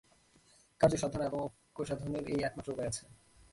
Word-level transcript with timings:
কার্যসাধন 0.81 1.21
এবং 1.21 1.39
ঐক্যসাধনের 1.43 2.25
এই 2.27 2.39
একমাত্র 2.43 2.73
উপায় 2.73 2.87
আছে। 2.87 3.03